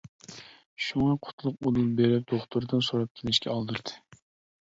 شۇڭا 0.85 1.17
قۇتلۇق 1.27 1.59
ئۇدۇل 1.69 1.91
بېرىپ 1.99 2.25
دوختۇردىن 2.31 2.81
سوراپ 2.87 3.21
كېلىشكە 3.21 3.53
ئالدىرىدى. 3.53 3.95